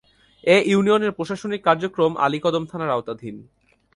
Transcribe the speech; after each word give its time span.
এ 0.43 0.57
ইউনিয়নের 0.71 1.15
প্রশাসনিক 1.17 1.61
কার্যক্রম 1.67 2.11
আলীকদম 2.17 2.63
থানার 2.71 2.93
আওতাধীন। 2.95 3.35